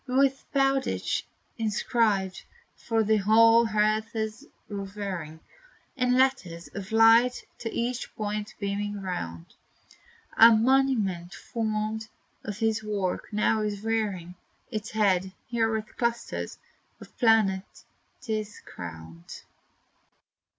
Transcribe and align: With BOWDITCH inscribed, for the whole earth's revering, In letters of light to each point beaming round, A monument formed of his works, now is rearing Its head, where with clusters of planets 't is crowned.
With 0.07 0.45
BOWDITCH 0.51 1.27
inscribed, 1.59 2.41
for 2.75 3.03
the 3.03 3.17
whole 3.17 3.69
earth's 3.69 4.43
revering, 4.67 5.41
In 5.95 6.15
letters 6.17 6.69
of 6.69 6.91
light 6.91 7.45
to 7.59 7.71
each 7.71 8.15
point 8.15 8.55
beaming 8.59 8.99
round, 9.01 9.53
A 10.35 10.49
monument 10.55 11.35
formed 11.35 12.07
of 12.43 12.57
his 12.57 12.81
works, 12.83 13.31
now 13.31 13.61
is 13.61 13.81
rearing 13.83 14.33
Its 14.71 14.89
head, 14.89 15.33
where 15.51 15.69
with 15.69 15.95
clusters 15.97 16.57
of 16.99 17.15
planets 17.19 17.85
't 18.21 18.33
is 18.39 18.59
crowned. 18.65 19.43